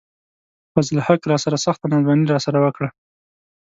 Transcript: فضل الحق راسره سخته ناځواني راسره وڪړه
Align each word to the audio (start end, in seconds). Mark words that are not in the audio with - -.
فضل 0.73 0.93
الحق 0.97 1.21
راسره 1.31 1.57
سخته 1.65 1.85
ناځواني 1.91 2.25
راسره 2.33 2.57
وڪړه 2.61 2.89